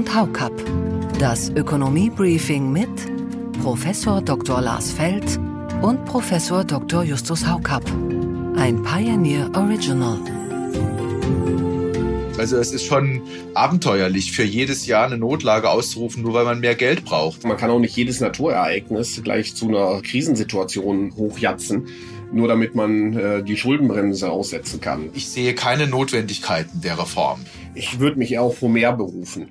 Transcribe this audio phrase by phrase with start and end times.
[0.00, 0.54] und Haukapp.
[1.18, 2.88] Das Ökonomie-Briefing mit
[3.62, 4.62] Professor Dr.
[4.62, 5.38] Lars Feld
[5.82, 7.02] und Professor Dr.
[7.02, 7.84] Justus Haukapp.
[8.56, 10.18] Ein Pioneer Original.
[12.38, 13.20] Also es ist schon
[13.52, 17.44] abenteuerlich, für jedes Jahr eine Notlage auszurufen, nur weil man mehr Geld braucht.
[17.44, 21.88] Man kann auch nicht jedes Naturereignis gleich zu einer Krisensituation hochjatzen
[22.32, 25.10] nur damit man äh, die Schuldenbremse aussetzen kann.
[25.14, 27.40] Ich sehe keine Notwendigkeiten der Reform.
[27.74, 29.48] Ich würde mich eher auf Homer berufen.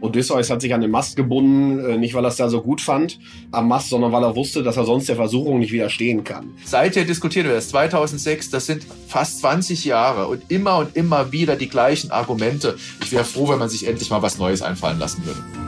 [0.00, 2.80] Odysseus hat sich an den Mast gebunden, äh, nicht weil er es da so gut
[2.80, 3.18] fand
[3.52, 6.54] am Mast, sondern weil er wusste, dass er sonst der Versuchung nicht widerstehen kann.
[6.64, 11.56] Seither diskutiert wir das 2006, das sind fast 20 Jahre und immer und immer wieder
[11.56, 12.76] die gleichen Argumente.
[13.02, 15.59] Ich wäre froh, wenn man sich endlich mal was Neues einfallen lassen würde.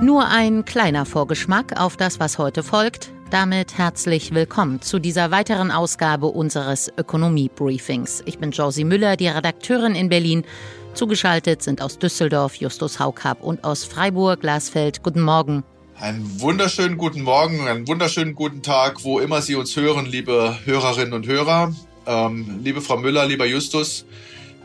[0.00, 3.12] Nur ein kleiner Vorgeschmack auf das, was heute folgt.
[3.30, 8.22] Damit herzlich willkommen zu dieser weiteren Ausgabe unseres Ökonomie-Briefings.
[8.26, 10.44] Ich bin Josie Müller, die Redakteurin in Berlin.
[10.92, 15.02] Zugeschaltet sind aus Düsseldorf Justus Haukapp und aus Freiburg Glasfeld.
[15.02, 15.64] Guten Morgen.
[15.98, 21.14] Einen wunderschönen guten Morgen, einen wunderschönen guten Tag, wo immer Sie uns hören, liebe Hörerinnen
[21.14, 21.74] und Hörer.
[22.06, 24.04] Ähm, liebe Frau Müller, lieber Justus.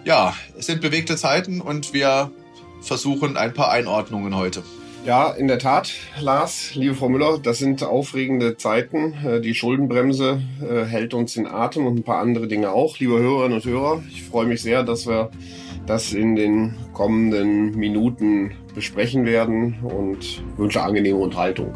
[0.04, 2.32] Ja, es sind bewegte Zeiten und wir
[2.82, 4.62] versuchen ein paar Einordnungen heute.
[5.04, 9.16] Ja, in der Tat, Lars, liebe Frau Müller, das sind aufregende Zeiten.
[9.26, 13.00] Äh, die Schuldenbremse äh, hält uns in Atem und ein paar andere Dinge auch.
[13.00, 15.32] Liebe Hörerinnen und Hörer, ich freue mich sehr, dass wir
[15.88, 21.74] das in den kommenden Minuten besprechen werden und wünsche angenehme Unterhaltung.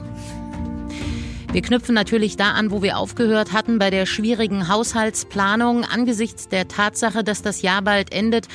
[1.52, 5.84] Wir knüpfen natürlich da an, wo wir aufgehört hatten, bei der schwierigen Haushaltsplanung.
[5.84, 8.50] Angesichts der Tatsache, dass das Jahr bald endet,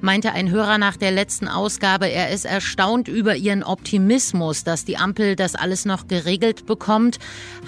[0.00, 4.96] meinte ein Hörer nach der letzten Ausgabe, er ist erstaunt über ihren Optimismus, dass die
[4.96, 7.18] Ampel das alles noch geregelt bekommt.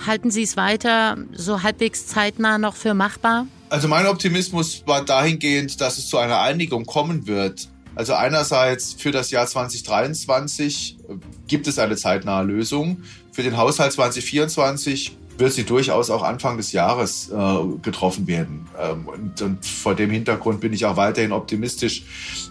[0.07, 3.47] Halten Sie es weiter so halbwegs zeitnah noch für machbar?
[3.71, 7.69] Also mein Optimismus war dahingehend, dass es zu einer Einigung kommen wird.
[7.95, 10.99] Also einerseits für das Jahr 2023
[11.47, 13.03] gibt es eine zeitnahe Lösung.
[13.33, 18.69] Für den Haushalt 2024 wird sie durchaus auch Anfang des Jahres äh, getroffen werden.
[18.79, 22.05] Ähm, und, und, vor dem Hintergrund bin ich auch weiterhin optimistisch,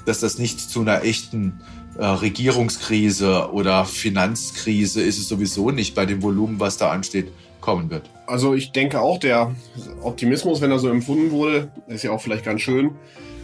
[0.06, 1.62] dass das nicht zu einer echten
[1.98, 7.32] äh, Regierungskrise oder Finanzkrise ist es sowieso nicht bei dem Volumen, was da ansteht,
[7.68, 8.10] kommen wird.
[8.28, 9.54] Also ich denke auch, der
[10.02, 12.92] Optimismus, wenn er so empfunden wurde, ist ja auch vielleicht ganz schön,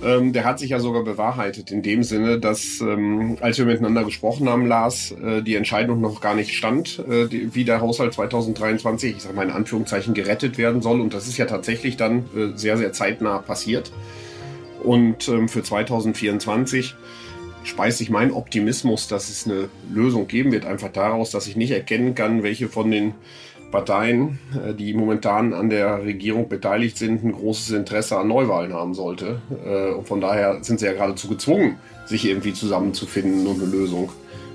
[0.01, 4.05] ähm, der hat sich ja sogar bewahrheitet in dem Sinne, dass ähm, als wir miteinander
[4.05, 8.13] gesprochen haben, Lars, äh, die Entscheidung noch gar nicht stand, äh, die, wie der Haushalt
[8.13, 11.01] 2023, ich sage mal in Anführungszeichen, gerettet werden soll.
[11.01, 13.91] Und das ist ja tatsächlich dann äh, sehr, sehr zeitnah passiert.
[14.81, 16.95] Und ähm, für 2024
[17.65, 21.71] speist sich mein Optimismus, dass es eine Lösung geben wird, einfach daraus, dass ich nicht
[21.71, 23.15] erkennen kann, welche von den
[23.73, 28.93] Parteien, äh, die momentan an der Regierung beteiligt sind, ein großes Interesse an Neuwahlen haben
[28.93, 29.41] sollte.
[29.65, 34.11] Äh, und von daher sind sie ja geradezu gezwungen, sich irgendwie zusammenzufinden und eine Lösung.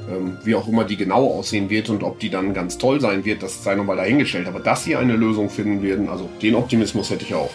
[0.08, 3.24] Ähm, wie auch immer die genau aussehen wird und ob die dann ganz toll sein
[3.24, 4.46] wird, das sei nochmal dahingestellt.
[4.46, 7.50] Aber dass sie eine Lösung finden werden, also den Optimismus hätte ich auch.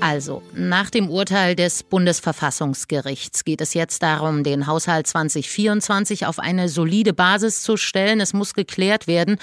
[0.00, 6.70] Also, nach dem Urteil des Bundesverfassungsgerichts geht es jetzt darum, den Haushalt 2024 auf eine
[6.70, 8.18] solide Basis zu stellen.
[8.20, 9.36] Es muss geklärt werden,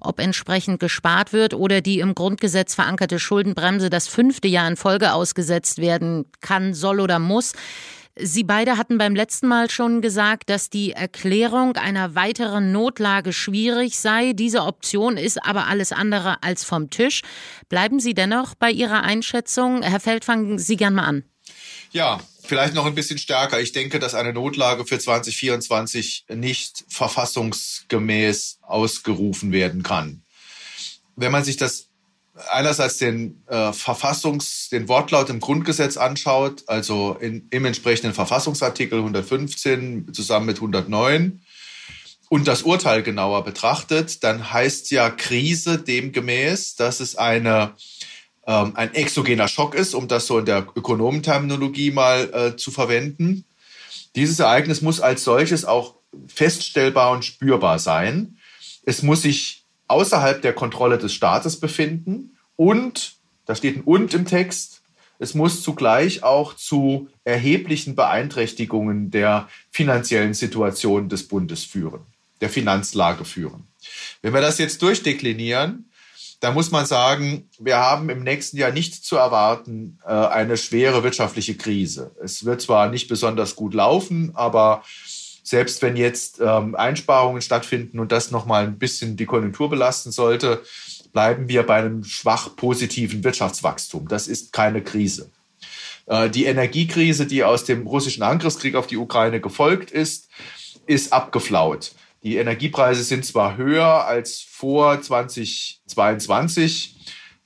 [0.00, 5.12] ob entsprechend gespart wird oder die im Grundgesetz verankerte Schuldenbremse das fünfte Jahr in Folge
[5.12, 7.52] ausgesetzt werden kann, soll oder muss.
[8.16, 13.98] Sie beide hatten beim letzten Mal schon gesagt, dass die Erklärung einer weiteren Notlage schwierig
[13.98, 14.34] sei.
[14.34, 17.22] Diese Option ist aber alles andere als vom Tisch.
[17.68, 19.82] Bleiben Sie dennoch bei Ihrer Einschätzung?
[19.82, 21.24] Herr Feld, fangen Sie gern mal an.
[21.90, 23.60] Ja, vielleicht noch ein bisschen stärker.
[23.60, 30.22] Ich denke, dass eine Notlage für 2024 nicht verfassungsgemäß ausgerufen werden kann.
[31.16, 31.88] Wenn man sich das
[32.50, 40.12] einerseits den äh, Verfassungs, den Wortlaut im Grundgesetz anschaut, also in, im entsprechenden Verfassungsartikel 115
[40.12, 41.40] zusammen mit 109
[42.28, 47.74] und das Urteil genauer betrachtet, dann heißt ja Krise demgemäß, dass es eine
[48.46, 53.44] ähm, ein exogener Schock ist, um das so in der Ökonomenterminologie mal äh, zu verwenden.
[54.16, 55.94] Dieses Ereignis muss als solches auch
[56.26, 58.38] feststellbar und spürbar sein.
[58.84, 63.14] Es muss sich außerhalb der Kontrolle des Staates befinden und,
[63.46, 64.82] da steht ein und im Text,
[65.18, 72.00] es muss zugleich auch zu erheblichen Beeinträchtigungen der finanziellen Situation des Bundes führen,
[72.40, 73.66] der Finanzlage führen.
[74.22, 75.90] Wenn wir das jetzt durchdeklinieren,
[76.40, 81.02] dann muss man sagen, wir haben im nächsten Jahr nicht zu erwarten äh, eine schwere
[81.02, 82.10] wirtschaftliche Krise.
[82.22, 84.82] Es wird zwar nicht besonders gut laufen, aber
[85.42, 90.62] selbst wenn jetzt ähm, Einsparungen stattfinden und das nochmal ein bisschen die Konjunktur belasten sollte,
[91.14, 94.08] bleiben wir bei einem schwach positiven Wirtschaftswachstum.
[94.08, 95.30] Das ist keine Krise.
[96.06, 100.28] Äh, die Energiekrise, die aus dem russischen Angriffskrieg auf die Ukraine gefolgt ist,
[100.86, 101.92] ist abgeflaut.
[102.22, 106.96] Die Energiepreise sind zwar höher als vor 2022,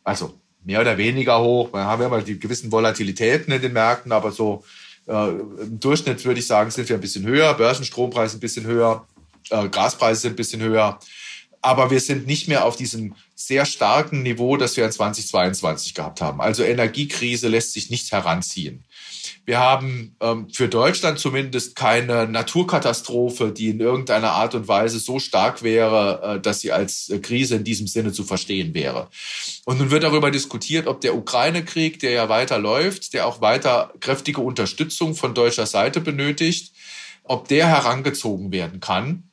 [0.02, 1.72] also mehr oder weniger hoch.
[1.72, 4.64] Wir haben ja mal die gewissen Volatilitäten in den Märkten, aber so
[5.06, 7.54] äh, im Durchschnitt würde ich sagen, sind wir ein bisschen höher.
[7.54, 9.06] Börsenstrompreise ein bisschen höher,
[9.50, 10.98] äh, Gaspreise sind ein bisschen höher.
[11.60, 16.20] Aber wir sind nicht mehr auf diesem sehr starken Niveau, das wir in 2022 gehabt
[16.20, 16.40] haben.
[16.40, 18.84] Also Energiekrise lässt sich nicht heranziehen.
[19.44, 25.18] Wir haben ähm, für Deutschland zumindest keine Naturkatastrophe, die in irgendeiner Art und Weise so
[25.18, 29.08] stark wäre, äh, dass sie als äh, Krise in diesem Sinne zu verstehen wäre.
[29.64, 33.92] Und nun wird darüber diskutiert, ob der Ukraine-Krieg, der ja weiter läuft, der auch weiter
[34.00, 36.72] kräftige Unterstützung von deutscher Seite benötigt,
[37.24, 39.27] ob der herangezogen werden kann.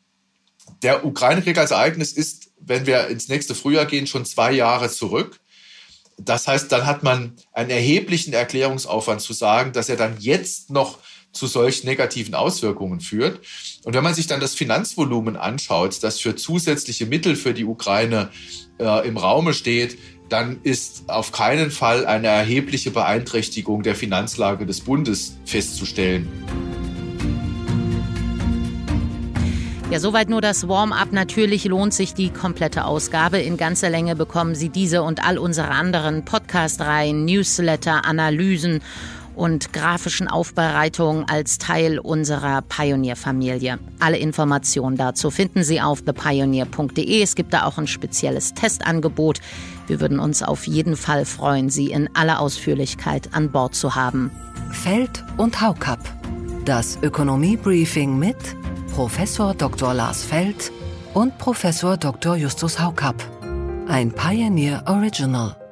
[0.85, 5.39] Der Ukraine-Krieg als Ereignis ist, wenn wir ins nächste Frühjahr gehen, schon zwei Jahre zurück.
[6.19, 10.99] Das heißt, dann hat man einen erheblichen Erklärungsaufwand zu sagen, dass er dann jetzt noch
[11.31, 13.39] zu solch negativen Auswirkungen führt.
[13.83, 18.29] Und wenn man sich dann das Finanzvolumen anschaut, das für zusätzliche Mittel für die Ukraine
[18.79, 19.97] äh, im Raume steht,
[20.29, 26.29] dann ist auf keinen Fall eine erhebliche Beeinträchtigung der Finanzlage des Bundes festzustellen.
[29.91, 31.11] Ja, soweit nur das Warm-up.
[31.11, 33.37] Natürlich lohnt sich die komplette Ausgabe.
[33.37, 38.81] In ganzer Länge bekommen Sie diese und all unsere anderen Podcast-Reihen, Newsletter, Analysen
[39.35, 43.77] und grafischen Aufbereitungen als Teil unserer Pioneer-Familie.
[43.99, 47.21] Alle Informationen dazu finden Sie auf thepioneer.de.
[47.21, 49.39] Es gibt da auch ein spezielles Testangebot.
[49.85, 54.31] Wir würden uns auf jeden Fall freuen, Sie in aller Ausführlichkeit an Bord zu haben.
[54.71, 55.99] Feld und Haukapp.
[56.65, 58.37] Das Ökonomie-Briefing mit
[58.95, 59.93] Professor Dr.
[59.93, 60.71] Lars Feld
[61.13, 62.37] und Professor Dr.
[62.37, 63.21] Justus Haukapp.
[63.89, 65.64] Ein Pioneer Original.